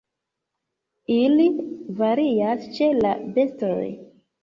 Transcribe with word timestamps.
Ili 1.17 1.47
varias 2.01 2.69
ĉe 2.81 2.91
la 3.05 3.15
bestoj. 3.41 3.83